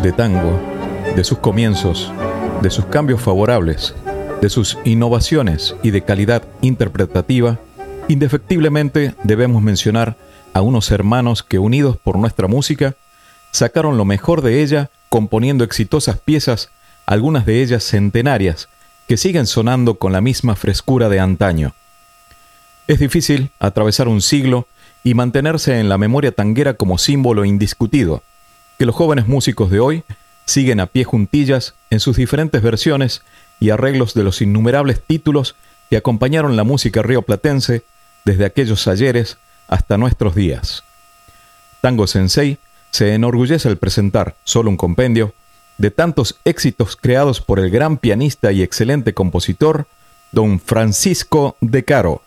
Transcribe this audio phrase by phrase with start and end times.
[0.00, 0.58] De tango,
[1.14, 2.12] de sus comienzos,
[2.62, 3.94] de sus cambios favorables,
[4.40, 7.58] de sus innovaciones y de calidad interpretativa,
[8.08, 10.16] indefectiblemente debemos mencionar
[10.54, 12.94] a unos hermanos que unidos por nuestra música,
[13.52, 16.70] sacaron lo mejor de ella componiendo exitosas piezas,
[17.06, 18.68] algunas de ellas centenarias,
[19.06, 21.74] que siguen sonando con la misma frescura de antaño.
[22.88, 24.66] Es difícil atravesar un siglo
[25.04, 28.22] y mantenerse en la memoria tanguera como símbolo indiscutido,
[28.82, 30.02] que los jóvenes músicos de hoy
[30.44, 33.22] siguen a pie juntillas en sus diferentes versiones
[33.60, 35.54] y arreglos de los innumerables títulos
[35.88, 37.84] que acompañaron la música rioplatense
[38.24, 39.38] desde aquellos ayeres
[39.68, 40.82] hasta nuestros días.
[41.80, 42.58] Tango Sensei
[42.90, 45.32] se enorgullece al presentar solo un compendio
[45.78, 49.86] de tantos éxitos creados por el gran pianista y excelente compositor
[50.32, 52.22] don Francisco de Caro.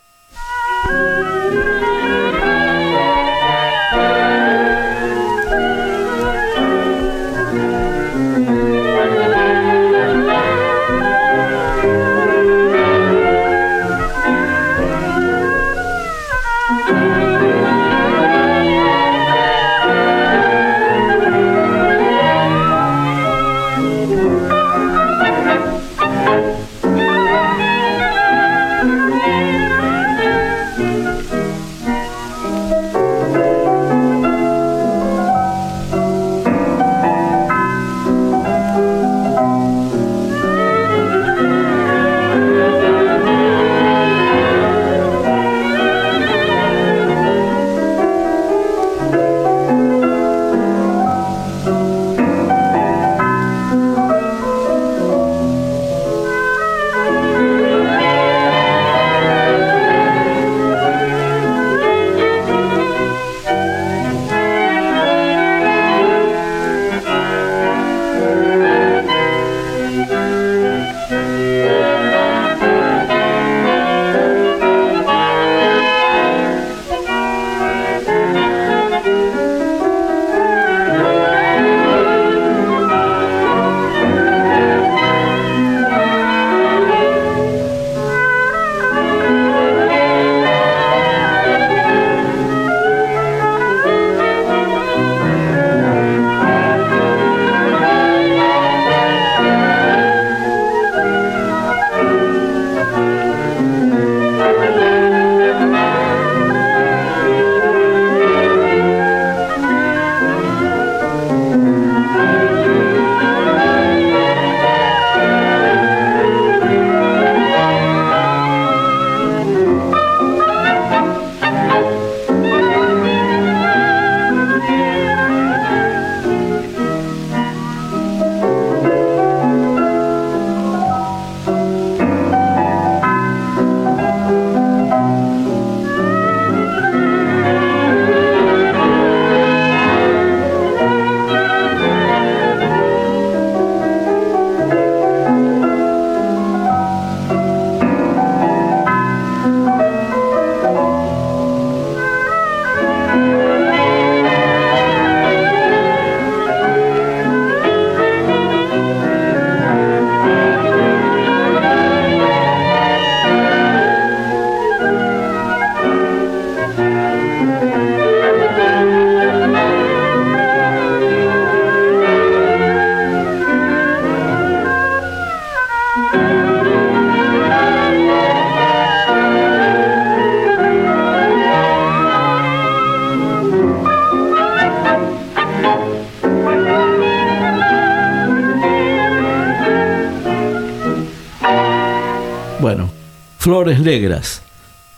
[193.46, 194.42] Flores Negras,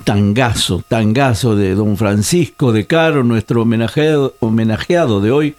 [0.05, 5.55] tangazo, tangazo de don Francisco de Caro, nuestro homenajeado, de hoy,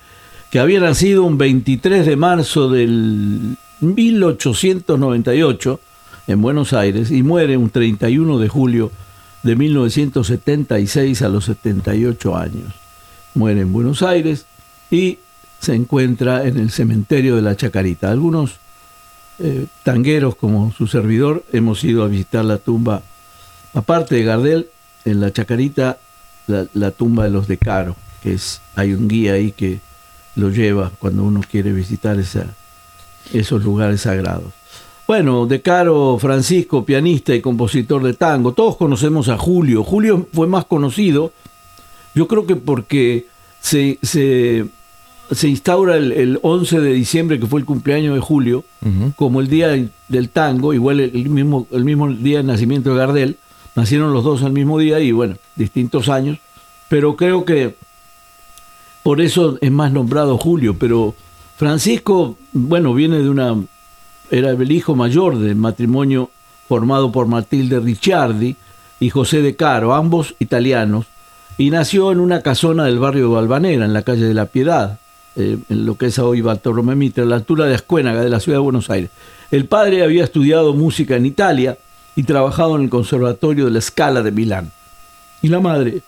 [0.50, 5.80] que había nacido un 23 de marzo del 1898
[6.28, 8.90] en Buenos Aires y muere un 31 de julio
[9.42, 12.72] de 1976 a los 78 años.
[13.34, 14.46] Muere en Buenos Aires
[14.90, 15.18] y
[15.60, 18.10] se encuentra en el cementerio de la Chacarita.
[18.10, 18.60] Algunos
[19.38, 23.02] eh, tangueros como su servidor hemos ido a visitar la tumba,
[23.74, 24.68] aparte de Gardel,
[25.04, 25.98] en la Chacarita,
[26.46, 29.80] la, tumba de los de Caro, que es, hay un guía ahí que
[30.34, 32.18] lo lleva cuando uno quiere visitar
[33.32, 34.52] esos lugares sagrados.
[35.06, 38.52] Bueno, De Caro Francisco, pianista y compositor de tango.
[38.52, 39.82] Todos conocemos a Julio.
[39.82, 41.32] Julio fue más conocido,
[42.14, 43.26] yo creo que porque
[43.60, 44.66] se,
[45.48, 48.64] instaura el, 11 de diciembre, que fue el cumpleaños de Julio,
[49.16, 49.68] como el día
[50.08, 53.36] del tango, igual el mismo, el mismo día del nacimiento de Gardel.
[53.74, 56.38] Nacieron los dos al mismo día y bueno, distintos años.
[56.88, 57.76] Pero creo que
[59.02, 60.76] por eso es más nombrado Julio.
[60.78, 61.14] Pero
[61.56, 63.54] Francisco, bueno, viene de una
[64.30, 66.30] era el hijo mayor del matrimonio
[66.68, 68.56] formado por Matilde Ricciardi
[69.00, 71.06] y José de Caro, ambos italianos,
[71.56, 74.98] y nació en una casona del barrio de Balvanera, en la calle de la Piedad,
[75.38, 78.40] eh, en lo que es hoy Bartolomé Mitre, a la altura de Ascuénaga, de la
[78.40, 79.10] ciudad de Buenos Aires.
[79.52, 81.78] El padre había estudiado música en Italia
[82.16, 84.72] y trabajado en el Conservatorio de la Scala de Milán.
[85.40, 86.02] Y la madre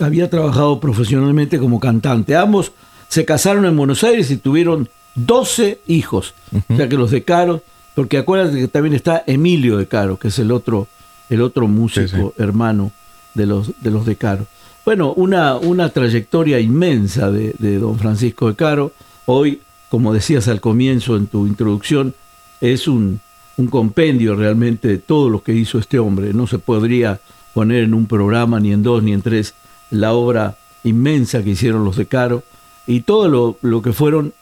[0.00, 2.34] había trabajado profesionalmente como cantante.
[2.34, 2.72] Ambos
[3.06, 6.34] se casaron en Buenos Aires y tuvieron 12 hijos.
[6.68, 7.62] O sea que los de Caro,
[7.94, 10.88] porque acuérdate que también está Emilio de Caro, que es el otro,
[11.30, 12.90] el otro músico hermano
[13.34, 14.46] de los, de los de Caro.
[14.84, 18.92] Bueno, una, una trayectoria inmensa de, don Francisco de Caro.
[19.24, 22.14] Hoy, como decías al comienzo en tu introducción,
[22.60, 23.20] es un,
[23.56, 26.34] un compendio realmente de todo lo que hizo este hombre.
[26.34, 27.18] No se podría
[27.54, 29.54] poner en un programa, ni en dos, ni en tres,
[29.90, 32.42] la obra inmensa que hicieron los de Caro
[32.86, 34.34] y todo lo, lo que fueron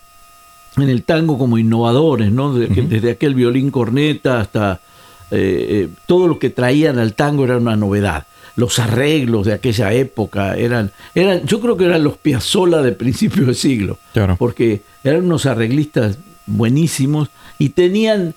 [0.77, 2.55] en el tango como innovadores, ¿no?
[2.55, 4.81] Desde aquel violín corneta hasta
[5.31, 8.27] eh, eh, todo lo que traían al tango era una novedad.
[8.55, 13.47] Los arreglos de aquella época eran, eran yo creo que eran los Piazzolla de principio
[13.47, 13.99] de siglo,
[14.39, 18.35] porque eran unos arreglistas buenísimos y tenían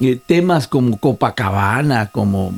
[0.00, 2.54] eh, temas como Copacabana, como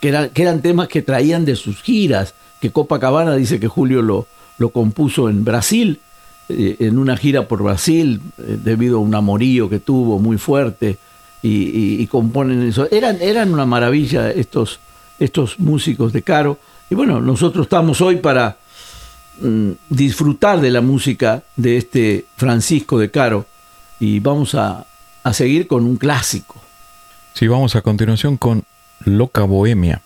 [0.00, 4.02] que, eran, que eran temas que traían de sus giras, que Copacabana dice que Julio
[4.02, 4.26] lo,
[4.58, 6.00] lo compuso en Brasil
[6.48, 10.96] eh, en una gira por Brasil eh, debido a un amorío que tuvo muy fuerte
[11.42, 12.88] y, componen eso.
[12.90, 14.80] Eran, eran una maravilla estos,
[15.18, 16.58] estos músicos de Caro.
[16.90, 18.56] Y bueno, nosotros estamos hoy para
[19.40, 23.46] mm, disfrutar de la música de este Francisco de Caro
[23.98, 24.86] y vamos a,
[25.22, 26.60] a seguir con un clásico.
[27.34, 28.64] Sí, vamos a continuación con
[29.04, 30.02] Loca Bohemia.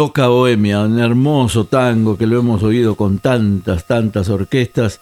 [0.00, 4.98] Loca Bohemia, un hermoso tango que lo hemos oído con tantas, tantas orquestas.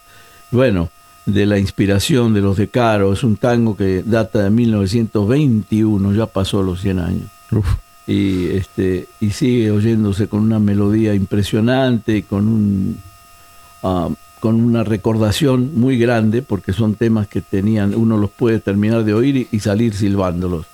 [0.51, 0.89] Bueno,
[1.25, 6.27] de la inspiración de los de Caro, es un tango que data de 1921, ya
[6.27, 7.29] pasó los 100 años.
[8.09, 12.99] Y, este, y sigue oyéndose con una melodía impresionante y con, un,
[13.85, 14.09] ah,
[14.41, 19.15] con una recordación muy grande, porque son temas que tenían, uno los puede terminar de
[19.15, 20.67] oír y salir silbándolos.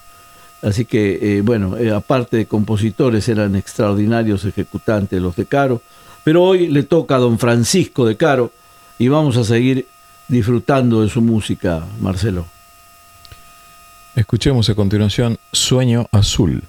[0.64, 5.82] Así que, eh, bueno, eh, aparte de compositores, eran extraordinarios ejecutantes los de Caro.
[6.24, 8.50] Pero hoy le toca a don Francisco de Caro
[8.98, 9.86] y vamos a seguir
[10.26, 12.46] disfrutando de su música, Marcelo.
[14.16, 16.62] Escuchemos a continuación Sueño Azul.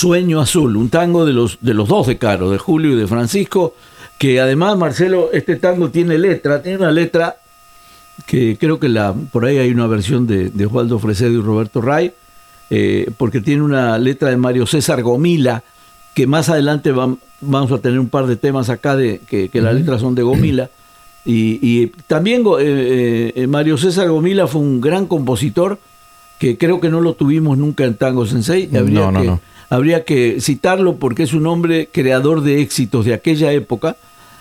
[0.00, 3.06] Sueño Azul, un tango de los, de los dos de Caro, de Julio y de
[3.06, 3.74] Francisco,
[4.16, 7.36] que además, Marcelo, este tango tiene letra, tiene una letra
[8.24, 11.82] que creo que la, por ahí hay una versión de, de Osvaldo Fresedo y Roberto
[11.82, 12.12] Ray,
[12.70, 15.62] eh, porque tiene una letra de Mario César Gomila,
[16.14, 20.00] que más adelante vamos a tener un par de temas acá de que, las letras
[20.00, 20.70] son de Gomila.
[21.26, 25.78] Y, también eh, eh, Mario César Gomila fue un gran compositor
[26.38, 28.66] que creo que no lo tuvimos nunca en Tango Sensei.
[28.66, 33.52] no, no, no habría que citarlo porque es un hombre creador de éxitos de aquella
[33.52, 33.96] época.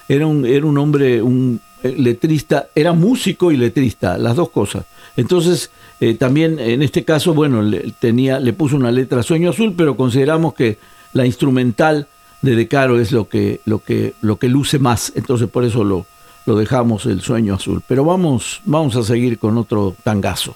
[0.10, 4.86] Era un, era un hombre, un eh, letrista, era músico y letrista, las dos cosas.
[5.16, 5.70] Entonces,
[6.00, 9.96] eh, también en este caso, bueno, le, tenía, le puso una letra Sueño Azul, pero
[9.96, 10.80] consideramos que
[11.14, 12.08] la instrumental
[12.42, 15.14] de De Caro es lo que, lo que, lo que luce más.
[15.16, 16.08] Entonces, por eso lo,
[16.48, 17.84] lo dejamos el Sueño Azul.
[17.88, 20.56] Pero vamos, vamos a seguir con otro tangazo.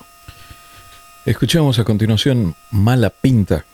[1.25, 3.65] Escuchamos a continuación Mala Pinta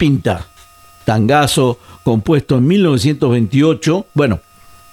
[0.00, 0.46] Pinta,
[1.04, 4.06] tangazo compuesto en 1928.
[4.14, 4.40] Bueno,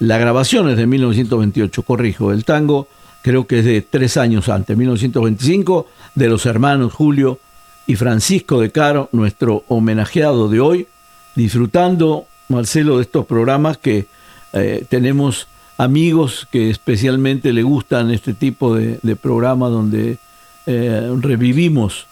[0.00, 2.30] la grabación es de 1928, corrijo.
[2.30, 2.88] El tango
[3.22, 7.38] creo que es de tres años antes, 1925, de los hermanos Julio
[7.86, 10.88] y Francisco de Caro, nuestro homenajeado de hoy,
[11.34, 14.08] disfrutando, Marcelo, de estos programas que
[14.52, 15.46] eh, tenemos
[15.78, 20.18] amigos que especialmente le gustan este tipo de, programas donde
[20.66, 22.07] eh, revivimos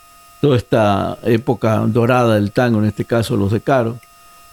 [0.47, 3.99] toda esta época dorada del tango, en este caso los de Caro,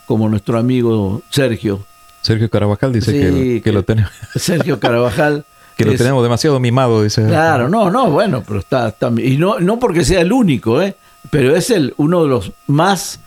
[0.08, 1.86] como nuestro amigo Sergio.
[2.24, 4.12] Sergio Carabajal dice que, lo tenemos.
[4.36, 5.46] Sergio Carabajal.
[5.78, 7.28] que lo tenemos demasiado mimado, dice.
[7.28, 10.96] Claro, no, no, bueno, pero está, está y no, no porque sea el único, ¿eh?
[11.30, 13.20] pero es el, uno de los más,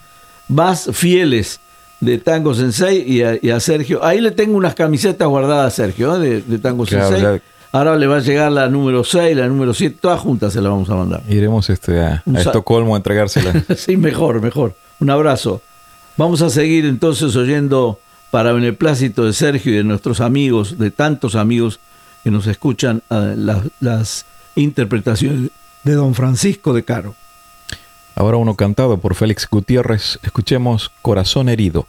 [0.49, 1.61] más fieles
[2.01, 4.05] de Tango Sensei y a, Sergio.
[4.05, 6.43] Ahí le tengo unas camisetas guardadas a Sergio ¿eh?
[6.45, 7.41] de, Tango Sensei.
[7.73, 10.71] Ahora le va a llegar la número 6, la número 7, todas juntas se las
[10.71, 11.23] vamos a mandar.
[11.29, 13.65] Iremos este, a, Estocolmo a entregárselas.
[13.77, 14.75] sí, mejor, mejor.
[15.01, 15.61] Un abrazo.
[16.17, 17.99] Vamos a seguir entonces oyendo
[18.31, 21.81] para beneplácito de Sergio y de nuestros amigos, de tantos amigos
[22.25, 25.51] que nos escuchan las interpretaciones
[25.85, 27.15] de don Francisco de Caro.
[28.15, 30.19] Ahora uno cantado por Félix Gutiérrez.
[30.23, 31.87] Escuchemos Corazón herido.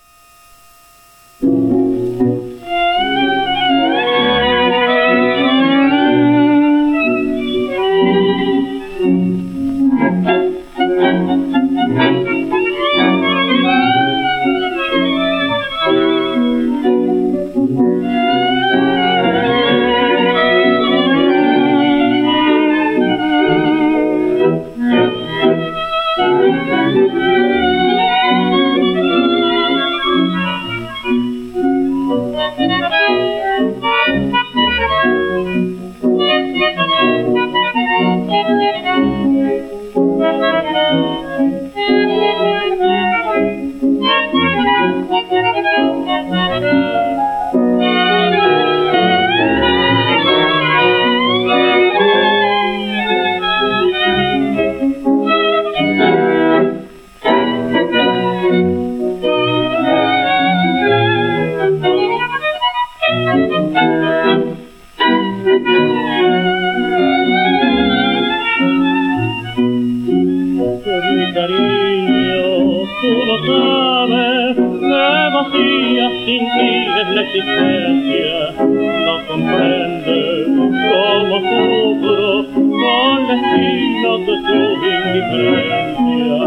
[73.07, 78.37] tú lo sabes, se vacía sin ti es la existencia.
[78.59, 80.47] No comprendes
[80.89, 84.59] cómo sufro con destino de tu
[84.97, 86.37] indiferencia.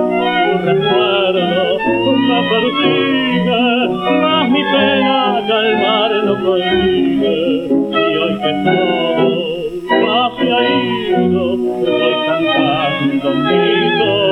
[0.46, 1.78] Tu recuerdo
[2.28, 3.64] me persigue,
[4.22, 7.38] mas mi pena calmar no consigue.
[7.90, 9.28] Y hoy que todo
[9.90, 10.60] ya se ha
[11.10, 11.42] ido,
[11.80, 14.29] estoy cantando mi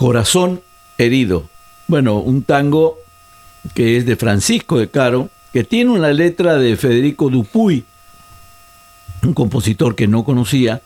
[0.00, 0.62] Corazón
[0.96, 1.50] herido.
[1.86, 2.96] Bueno, un tango
[3.74, 7.84] que es de Francisco de Caro, que tiene una letra de Federico Dupuy,
[9.22, 10.80] un compositor que no conocía,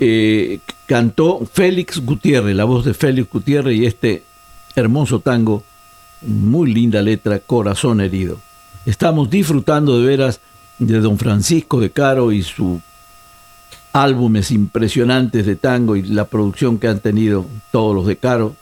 [0.00, 4.22] eh, cantó Félix Gutiérrez, la voz de Félix Gutiérrez y este
[4.74, 5.62] hermoso tango,
[6.22, 8.40] muy linda letra, Corazón herido.
[8.86, 10.40] Estamos disfrutando de veras
[10.78, 12.80] de don Francisco de Caro y su
[13.96, 18.54] álbumes impresionantes de tango y la producción que han tenido todos los de Caro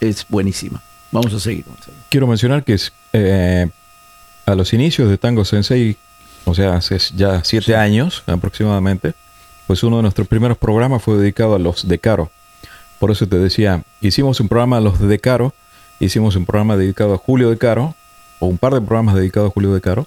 [0.00, 0.80] es buenísima.
[1.12, 1.64] Vamos a seguir.
[2.08, 3.68] Quiero mencionar que es, eh,
[4.46, 5.96] a los inicios de Tango Sensei,
[6.44, 9.14] o sea, hace ya siete años aproximadamente,
[9.66, 12.30] pues uno de nuestros primeros programas fue dedicado a los de Caro.
[12.98, 15.52] Por eso te decía, hicimos un programa a los de Caro,
[15.98, 17.94] hicimos un programa dedicado a Julio de Caro,
[18.38, 20.06] o un par de programas dedicados a Julio de Caro.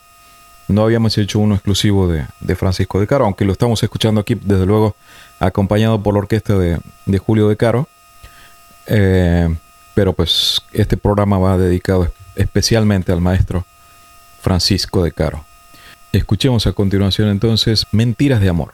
[0.68, 4.66] No habíamos hecho uno exclusivo de, Francisco de Caro, aunque lo estamos escuchando aquí, desde
[4.66, 4.96] luego,
[5.40, 6.80] acompañado por la orquesta de,
[7.20, 7.88] Julio de Caro.
[8.88, 9.54] Eh,
[9.94, 13.66] pero pues este programa va dedicado especialmente al maestro
[14.42, 15.46] Francisco de Caro.
[16.12, 18.74] Escuchemos a continuación entonces Mentiras de Amor.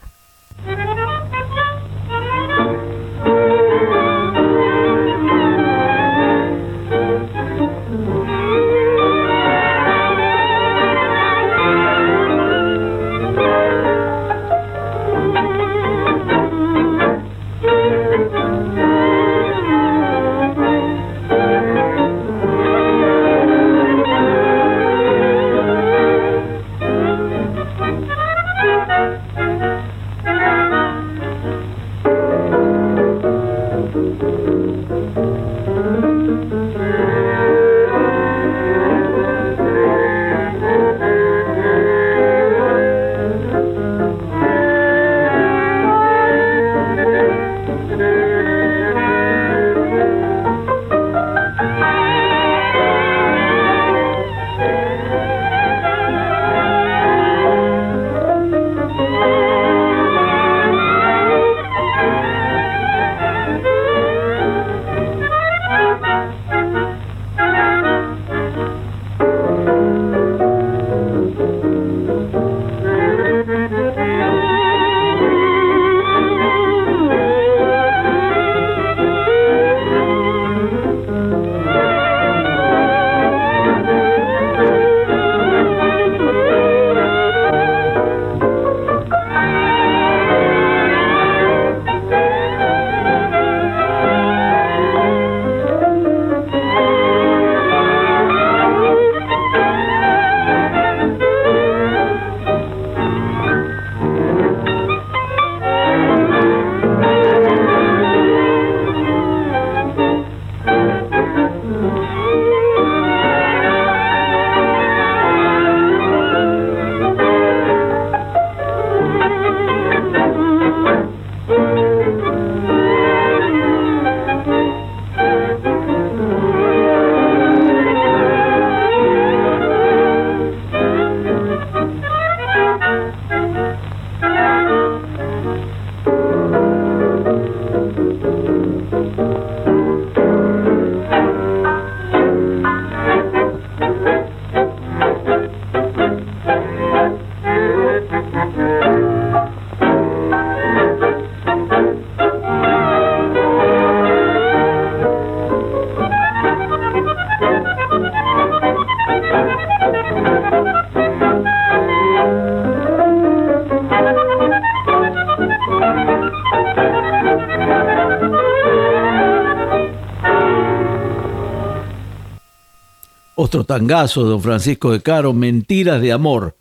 [173.50, 176.56] Otro tangazo, don Francisco de Caro, Mentiras de Amor.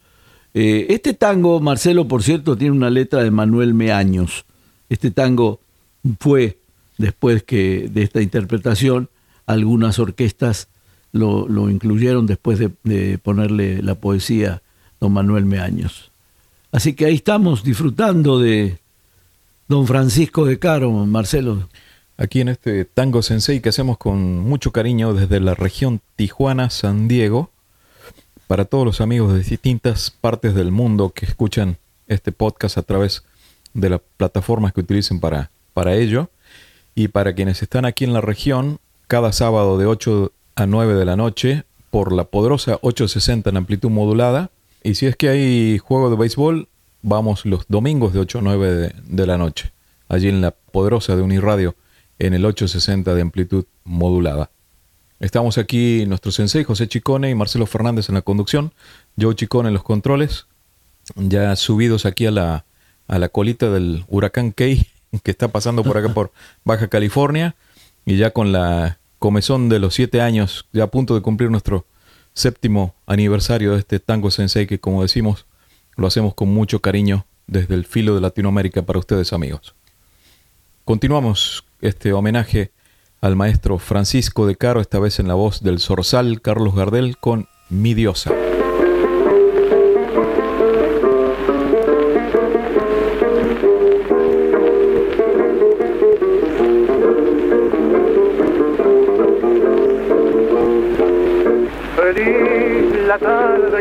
[0.55, 4.47] Eh, este tango, Marcelo, por cierto, tiene una letra de Manuel Meaños.
[4.89, 5.61] Este tango
[6.19, 6.57] fue,
[6.97, 9.11] después que de esta interpretación,
[9.45, 10.69] algunas orquestas
[11.13, 14.63] lo, incluyeron después de, de, ponerle la poesía
[14.99, 16.11] don Manuel Meaños.
[16.73, 18.79] Así que ahí estamos disfrutando de
[19.69, 21.69] don Francisco de Caro, Marcelo
[22.19, 27.51] aquí en este Tango Sensei que hacemos con mucho cariño desde la región Tijuana-San Diego,
[28.49, 31.77] para todos los amigos de distintas partes del mundo que escuchan
[32.09, 33.23] este podcast a través
[33.73, 36.29] de las plataformas que utilicen para, para ello,
[36.95, 41.05] y para quienes están aquí en la región, cada sábado de 8 a 9 de
[41.05, 44.51] la noche por la poderosa 860 en amplitud modulada,
[44.83, 46.69] y si es que hay juego de béisbol,
[47.03, 49.71] vamos los domingos de 8 a 9 de, de la noche,
[50.09, 51.77] allí en la poderosa de Uniradio
[52.19, 54.51] en el 860 de amplitud modulada.
[55.21, 58.73] Estamos aquí nuestro sensei José Chicone y Marcelo Fernández en la conducción,
[59.21, 60.47] Joe Chicone en los controles,
[61.17, 62.65] ya subidos aquí a la,
[63.09, 64.87] a la colita del huracán Key
[65.23, 66.33] que está pasando por acá por
[66.65, 67.57] Baja California
[68.05, 71.87] y ya con la comezón de los siete años, ya a punto de cumplir nuestro
[72.35, 75.47] séptimo aniversario de este Tango Sensei que como decimos
[75.97, 79.75] lo hacemos con mucho cariño desde el filo de Latinoamérica para ustedes amigos.
[80.89, 82.71] Continuamos este homenaje
[83.21, 87.47] al maestro Francisco de Caro, esta vez en la voz del zorzal Carlos Gardel con
[87.69, 88.33] Mi Diosa.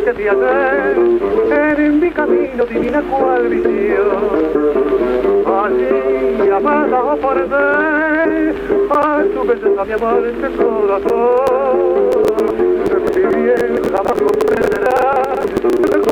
[0.07, 4.77] Tarde que te hacer en mi camino divina cual visión.
[5.45, 8.55] Allí llamada por ver
[8.89, 12.09] a tu belleza mi amante corazón.
[13.15, 15.35] Mi bien jamás comprenderá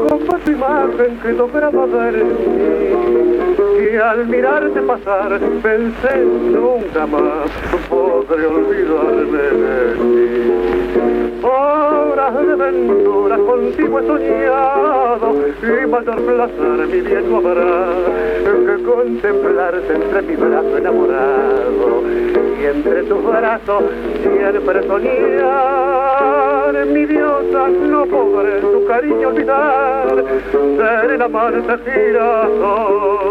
[0.09, 3.93] con tu imagen que lograba ver en mí.
[3.93, 7.49] Y al mirarte pasar pensé nunca más
[7.89, 11.24] podré olvidarme de ti.
[11.47, 17.85] Horas de aventura contigo he soñado y mayor placer mi bien no habrá
[18.65, 22.01] que contemplarte entre mi brazo enamorado
[22.59, 23.83] y entre tus brazos
[24.23, 26.25] siempre soñar.
[26.87, 33.25] Mi diosa no podré tu cariño olvidar ser el amante girasol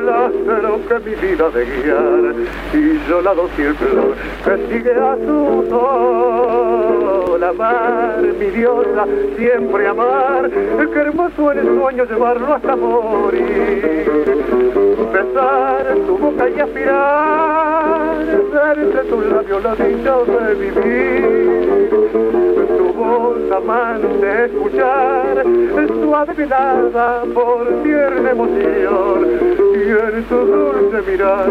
[0.00, 2.34] el astro que mi vida de guiar
[2.72, 7.44] y yo la doy flor que sigue a su sol.
[7.44, 14.10] Amar mi diosa siempre amar qué hermoso en el sueño llevarlo hasta morir.
[15.12, 18.16] Besar tu boca y aspirar
[18.76, 21.90] entre tus labios la dicha de vivir.
[22.78, 25.44] Tu voz amante escuchar
[26.10, 29.69] suave velada por tierna emoción
[30.28, 31.48] tu dulce mirar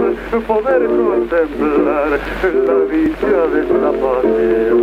[0.47, 4.79] poder contemplar la dicha de esta pasión.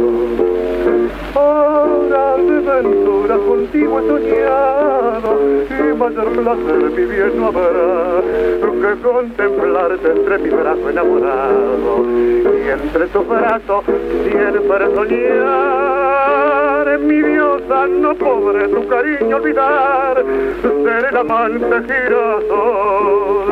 [1.35, 5.31] Horas de ventura contigo he soñado
[5.71, 8.21] y mayor placer mi bien no habrá
[8.61, 13.85] que contemplarte entre mi brazo enamorado y entre tus brazos
[14.25, 16.66] siempre soñar.
[16.99, 20.25] Mi diosa no podré tu cariño olvidar,
[20.63, 23.49] ser el amante girasol,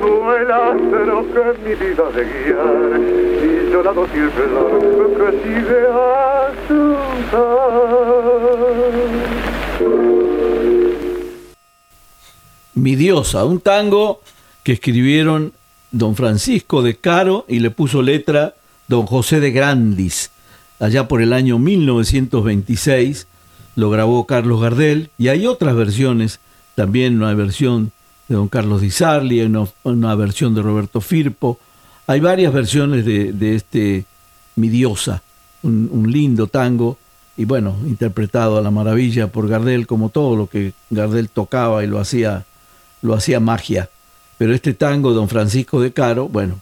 [0.00, 3.00] tú el astro que mi vida de guiar.
[3.42, 4.08] Y yo la flor
[5.16, 6.80] que sigue a su
[12.74, 14.22] Mi diosa, un tango
[14.62, 15.52] que escribieron
[15.90, 18.54] don Francisco de Caro y le puso letra
[18.88, 20.30] don José de Grandis.
[20.80, 23.26] Allá por el año 1926
[23.76, 26.40] lo grabó Carlos Gardel y hay otras versiones,
[26.74, 27.92] también una versión
[28.28, 31.58] de don Carlos Di Sarli, una, una versión de Roberto Firpo.
[32.06, 34.06] Hay varias versiones de, este
[34.56, 35.22] Mi Diosa,
[35.62, 36.96] un, un lindo tango
[37.36, 41.88] y bueno, interpretado a la maravilla por Gardel como todo lo que Gardel tocaba y
[41.88, 42.46] lo hacía,
[43.02, 43.90] lo hacía magia.
[44.38, 46.58] Pero este tango, don Francisco de Caro, bueno,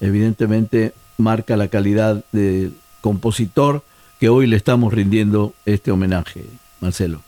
[0.00, 2.70] evidentemente marca la calidad de
[3.04, 3.82] compositor
[4.18, 6.42] que hoy le estamos rindiendo este homenaje,
[6.80, 7.20] Marcelo.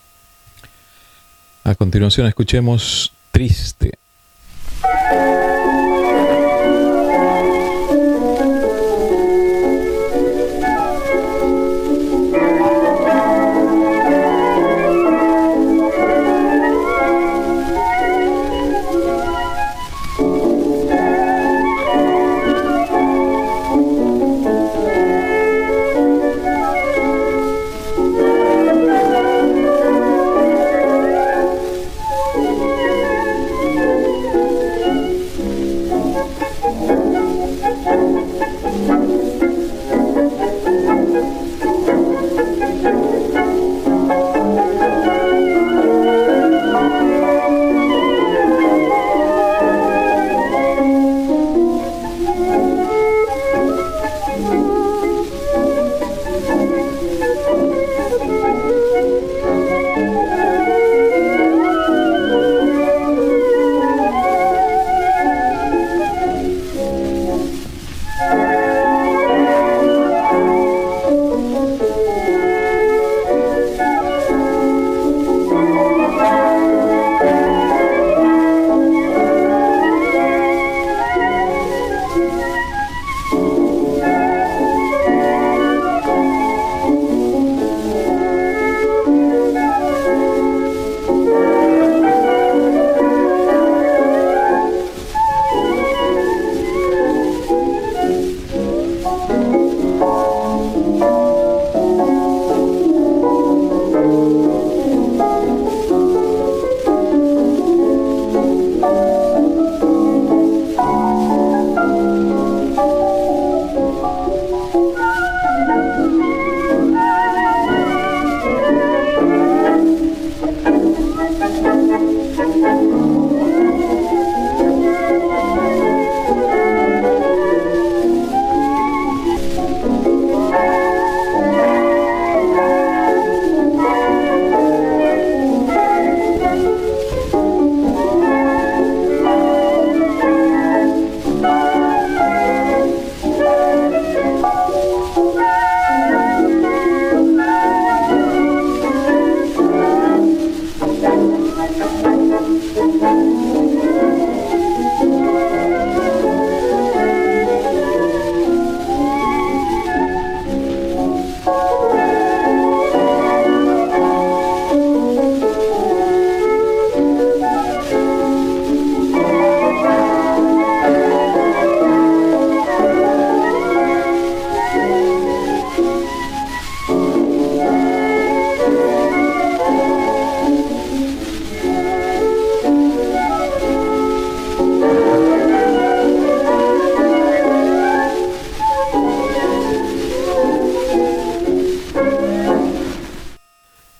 [1.63, 3.99] A continuación escuchemos Triste.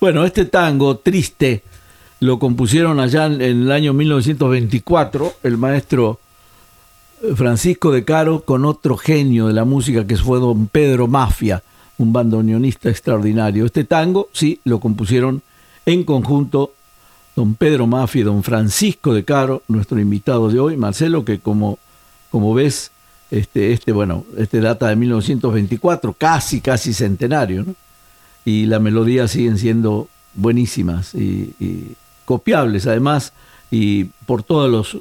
[0.08, 1.62] Bueno, este tango triste
[2.20, 6.18] lo compusieron allá en el año 1924 el maestro
[7.20, 11.62] eh, Francisco de Caro con otro genio de la música que fue don Pedro Mafia,
[11.98, 13.66] un bandoneonista extraordinario.
[13.66, 15.42] Este tango, sí, lo compusieron
[15.84, 16.72] en conjunto
[17.36, 21.78] don Pedro Mafia y don Francisco de Caro, nuestro invitado de hoy, Marcelo, que como,
[22.30, 22.92] como ves,
[23.30, 27.74] este, este, bueno, este data de 1924, casi, casi centenario, ¿no?
[28.48, 33.34] Y las melodías siguen siendo buenísimas y, y copiables además,
[33.70, 34.96] y por todos los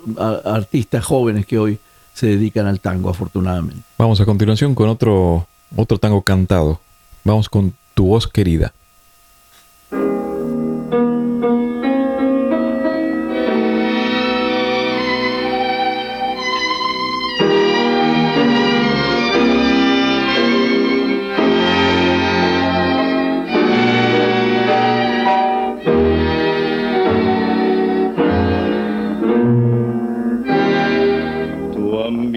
[0.46, 1.80] artistas jóvenes que hoy
[2.14, 3.84] se dedican al tango, afortunadamente.
[3.98, 6.82] Vamos a continuación con otro, otro tango cantado.
[7.24, 8.74] Vamos con Tu voz querida.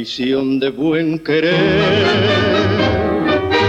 [0.02, 1.54] De buen querer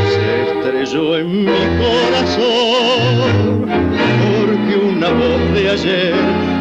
[0.10, 6.14] se estrelló en mi corazón, porque una voz de ayer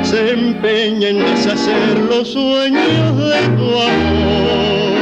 [0.03, 4.99] se empeña en deshacer los sueños de tu amor.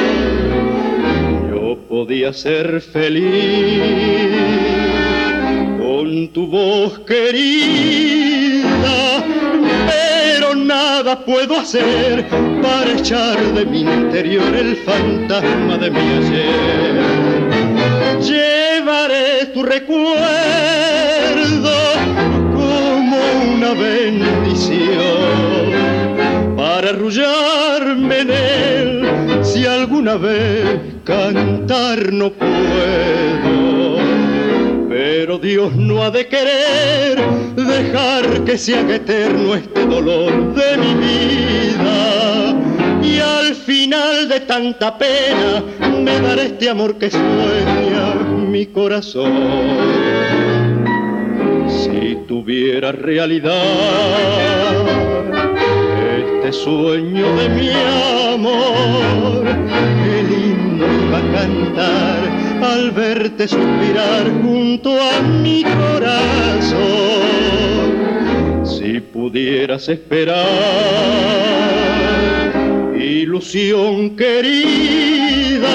[1.50, 3.24] Yo podía ser feliz
[5.78, 8.27] con tu voz querida
[11.08, 12.26] nada puedo hacer
[12.62, 17.00] para echar de mi interior el fantasma de mi ayer.
[18.20, 20.10] Llevaré tu recuerdo
[22.52, 23.16] como
[23.54, 24.96] una bendición
[26.56, 29.08] para arrullarme en él
[29.42, 33.47] si alguna vez cantar no puedo
[35.10, 37.18] pero Dios no ha de querer
[37.56, 42.54] dejar que se haga eterno este dolor de mi vida.
[43.02, 45.64] Y al final de tanta pena
[46.04, 48.16] me dará este amor que sueña
[48.50, 49.32] mi corazón.
[51.68, 53.54] Si tuviera realidad
[56.18, 57.70] este sueño de mi
[58.34, 59.42] amor,
[60.04, 62.47] qué lindo iba a cantar
[62.90, 66.78] verte suspirar junto a mi corazón.
[68.64, 70.46] Si pudieras esperar,
[72.96, 75.68] ilusión querida,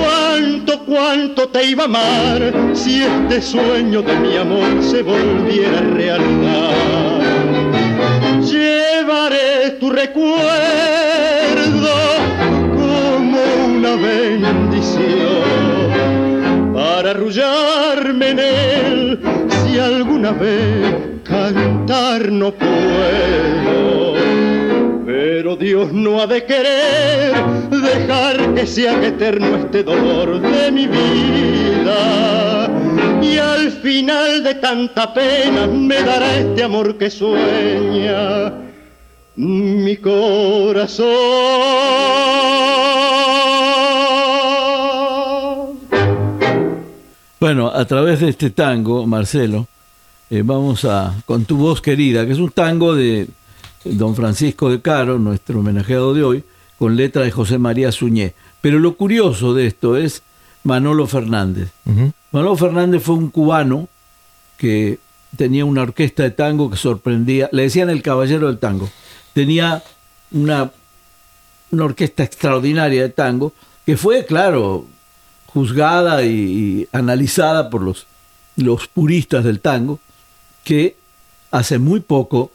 [0.00, 7.20] cuánto, cuánto te iba a amar si este sueño de mi amor se volviera realidad.
[8.42, 10.97] Llevaré tu recuerdo
[17.08, 19.20] arrullarme en él
[19.64, 20.94] si alguna vez
[21.24, 24.14] cantar no puedo.
[25.06, 27.34] Pero Dios no ha de querer
[27.70, 32.68] dejar que sea eterno este dolor de mi vida.
[33.22, 38.52] Y al final de tanta pena me dará este amor que sueña
[39.36, 41.06] mi corazón.
[47.40, 49.68] Bueno, a través de este tango, Marcelo,
[50.28, 53.28] eh, vamos a con tu voz querida, que es un tango de
[53.84, 56.44] don Francisco de Caro, nuestro homenajeado de hoy,
[56.80, 58.34] con letra de José María Suñé.
[58.60, 60.22] Pero lo curioso de esto es
[60.64, 61.70] Manolo Fernández.
[62.32, 63.88] Manolo Fernández fue un cubano
[64.56, 64.98] que
[65.36, 68.90] tenía una orquesta de tango que sorprendía, le decían el caballero del tango.
[69.32, 69.84] Tenía
[70.32, 70.72] una,
[71.70, 73.52] una orquesta extraordinaria de tango
[73.86, 74.86] que fue, claro,
[75.52, 78.06] juzgada y, analizada por los,
[78.56, 79.98] los puristas del tango,
[80.64, 80.96] que
[81.50, 82.50] hace muy poco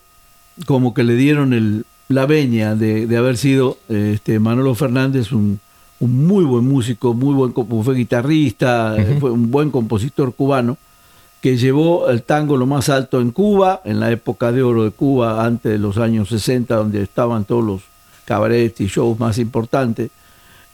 [0.65, 5.59] como que le dieron el, la veña de, haber sido este, Manolo Fernández un,
[5.99, 10.77] un, muy buen músico, muy buen fue guitarrista, fue un buen compositor cubano
[11.41, 14.91] que llevó el tango lo más alto en Cuba, en la época de oro de
[14.91, 17.81] Cuba, antes de los años 60, donde estaban todos los
[18.23, 20.09] cabarets y shows más importantes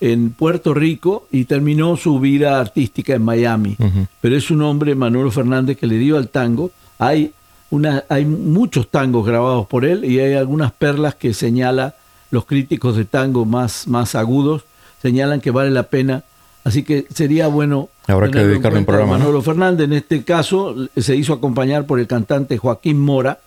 [0.01, 3.77] en Puerto Rico y terminó su vida artística en Miami.
[4.21, 6.71] Pero es un hombre, Manolo Fernández, que le dio al tango.
[6.97, 7.33] Hay,
[7.69, 11.95] una, hay muchos tangos grabados por él y hay algunas perlas que señala
[12.31, 14.63] los críticos de tango más, más agudos,
[15.01, 16.23] señalan que vale la pena.
[16.63, 17.89] Así que sería bueno.
[18.07, 19.17] Habrá que dedicarle un programa.
[19.17, 23.39] Manolo Fernández, en este caso, se hizo acompañar por el cantante Joaquín Mora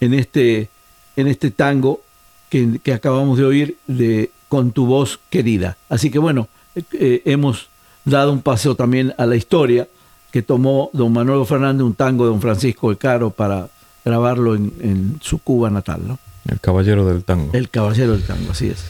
[0.00, 0.68] en este,
[1.16, 2.02] en este tango
[2.48, 5.76] que, que acabamos de oír de con tu voz querida.
[5.88, 6.48] Así que bueno,
[6.92, 7.68] eh, hemos
[8.04, 9.88] dado un paseo también a la historia
[10.30, 13.68] que tomó don Manuel Fernández un tango de don Francisco de Caro para
[14.04, 16.18] grabarlo en, en su Cuba natal, ¿no?
[16.48, 17.50] El caballero del tango.
[17.52, 18.84] El caballero del tango, así es.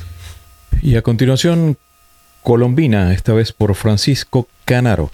[0.82, 1.76] Y a continuación,
[2.42, 5.10] Colombina, esta vez por Francisco Canaro.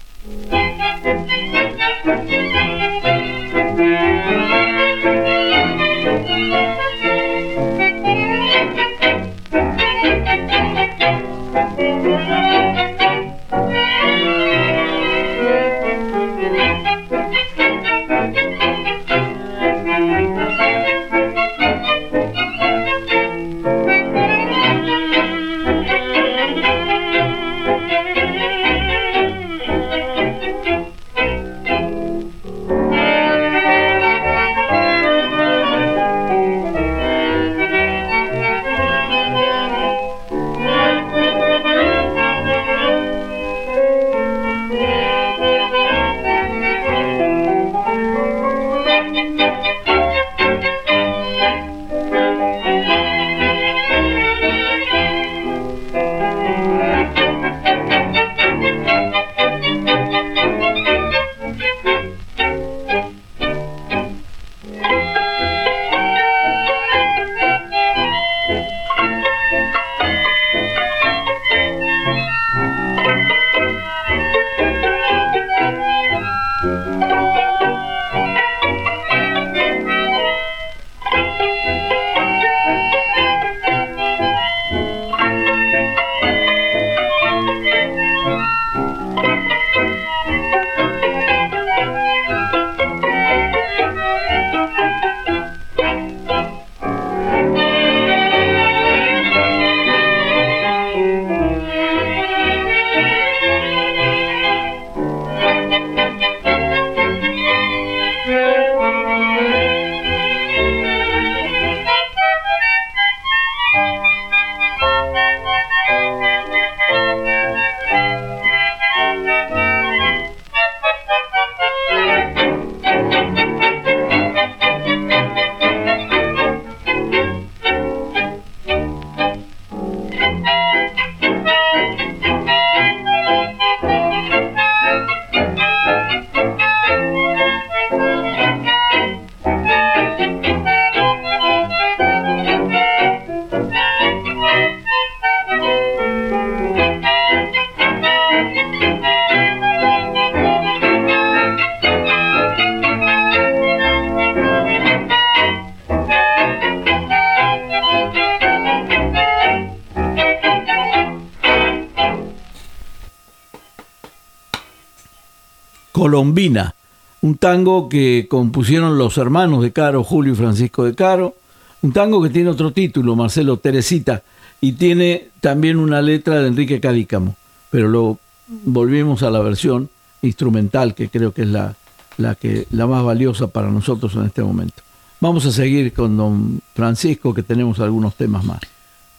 [166.25, 166.73] Colombina,
[167.21, 171.35] un tango que compusieron los hermanos de Caro, Julio y Francisco de Caro,
[171.83, 174.23] un tango que tiene otro título, Marcelo Teresita,
[174.59, 177.35] y tiene también una letra de Enrique Cadícamo,
[177.69, 178.17] pero lo
[178.47, 179.87] volvimos a la versión
[180.23, 181.75] instrumental, que creo que es la,
[182.17, 184.81] la, que, la más valiosa para nosotros en este momento.
[185.19, 188.61] Vamos a seguir con don Francisco, que tenemos algunos temas más.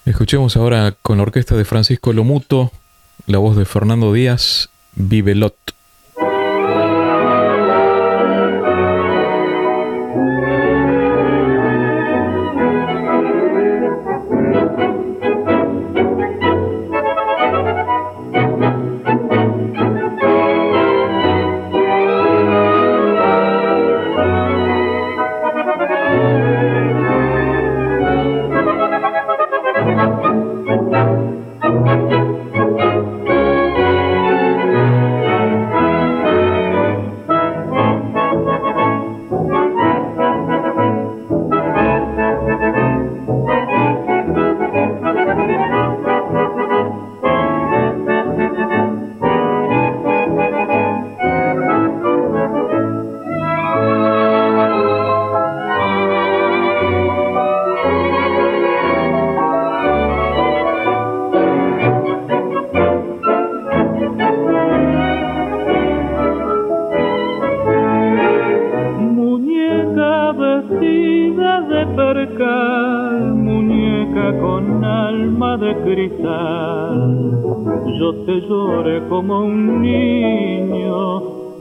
[0.05, 2.73] Escuchemos ahora con la orquesta de Francisco Lomuto,
[3.27, 5.76] la voz de Fernando Díaz, Vivelot.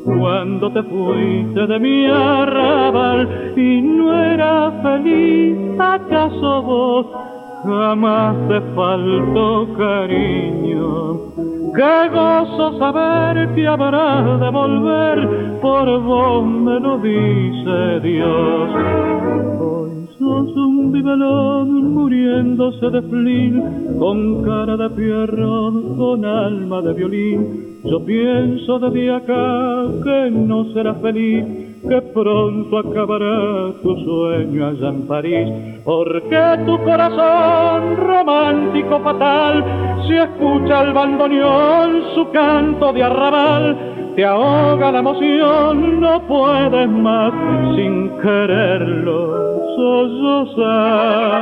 [0.05, 7.07] Cuando te fuiste de mi arrabal y no era feliz, acaso vos
[7.63, 11.15] jamás te faltó cariño.
[11.75, 18.69] Qué gozo saber que habrá de volver, por vos me lo dice Dios.
[19.59, 27.74] Hoy sos un vivelón muriéndose de flin, con cara de pierrón, con alma de violín.
[27.85, 31.45] Yo pienso desde acá que no serás feliz
[31.87, 35.47] que pronto acabará tu sueño allá en París,
[35.83, 39.63] porque tu corazón romántico fatal,
[40.07, 43.77] si escucha el bandoneón su canto de arrabal,
[44.15, 47.33] te ahoga la emoción, no puedes más
[47.75, 51.35] sin quererlo sollozar.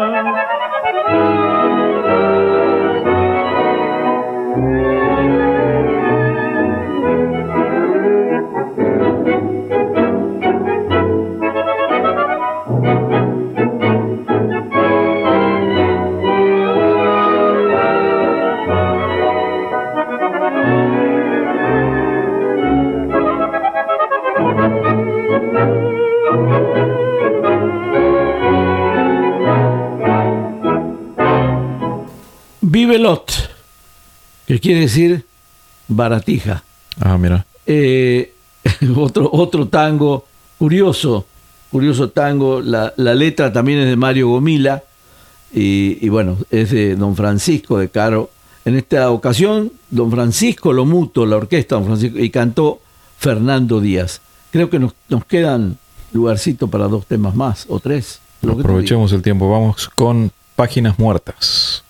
[34.48, 35.26] Que quiere decir
[35.88, 36.64] baratija.
[37.00, 37.46] Ah, mira.
[37.66, 38.34] Eh,
[38.96, 40.26] otro, otro tango
[40.58, 41.26] curioso,
[41.72, 42.62] curioso tango.
[42.62, 44.84] La, la, letra también es de Mario Gomila
[45.54, 48.30] y, y, bueno, es de don Francisco de Caro.
[48.66, 52.80] En esta ocasión, don Francisco lo muto, la orquesta don Francisco, y cantó
[53.18, 54.22] Fernando Díaz.
[54.52, 55.78] Creo que nos, nos quedan
[56.14, 58.20] lugarcito para dos temas más o tres.
[58.48, 61.83] Aprovechemos el tiempo, vamos con Páginas Muertas.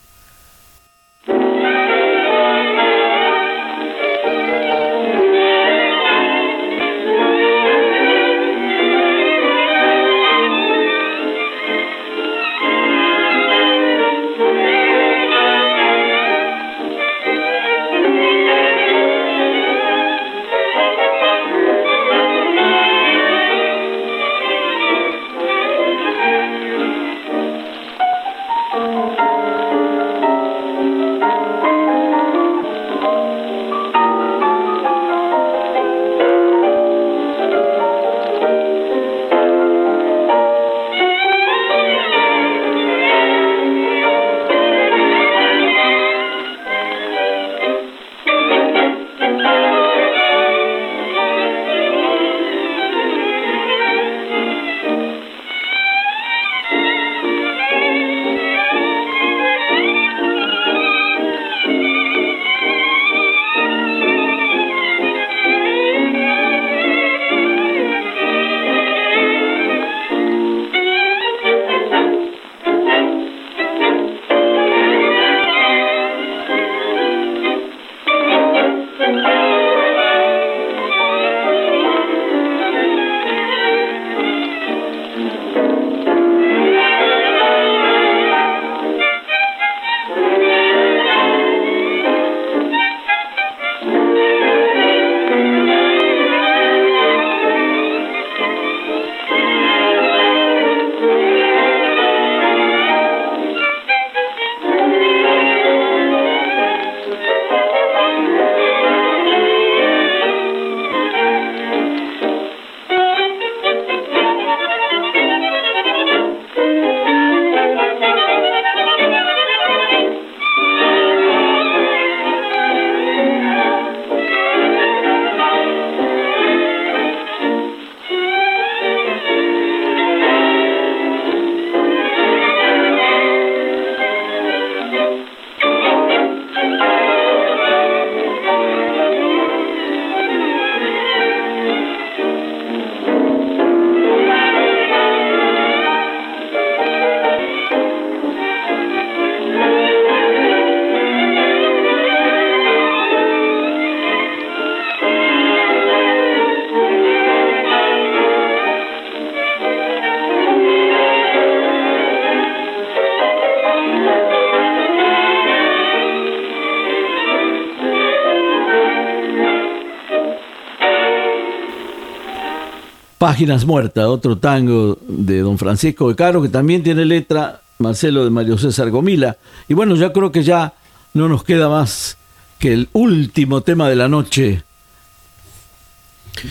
[173.23, 178.29] Páginas Muertas, otro tango de don Francisco de Caro, que también tiene letra Marcelo de
[178.29, 179.37] Mario César Gomila.
[179.69, 180.73] Y bueno, ya creo que ya
[181.13, 182.17] no nos queda más
[182.59, 184.63] que el último tema de la noche.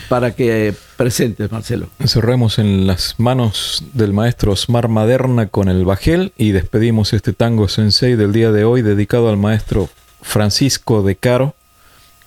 [0.08, 1.88] para que presentes, Marcelo.
[2.06, 7.68] Cerremos en las manos del maestro Osmar Maderna con el bajel y despedimos este tango
[7.68, 9.90] sensei del día de hoy dedicado al maestro
[10.22, 11.54] Francisco de Caro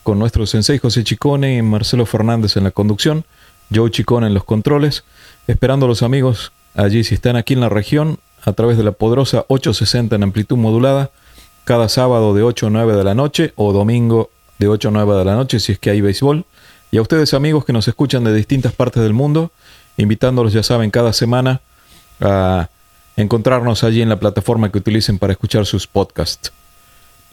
[0.03, 3.25] con nuestro sensei José Chicone y Marcelo Fernández en la conducción,
[3.74, 5.03] Joe Chicone en los controles,
[5.47, 8.91] esperando a los amigos allí si están aquí en la región a través de la
[8.91, 11.11] poderosa 860 en amplitud modulada
[11.63, 15.16] cada sábado de 8 a 9 de la noche o domingo de 8 a 9
[15.16, 16.45] de la noche si es que hay béisbol
[16.91, 19.51] y a ustedes amigos que nos escuchan de distintas partes del mundo,
[19.97, 21.61] invitándolos ya saben cada semana
[22.22, 22.70] a
[23.18, 26.53] encontrarnos allí en la plataforma que utilicen para escuchar sus podcasts.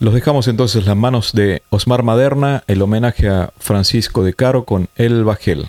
[0.00, 4.88] Los dejamos entonces las manos de Osmar Maderna, el homenaje a Francisco de Caro con
[4.96, 5.68] El Bajel.